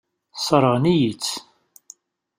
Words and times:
Sseṛɣen-iyi-tt. 0.37 1.33